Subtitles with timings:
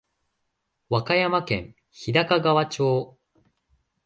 [0.89, 3.15] 和歌山県日高川町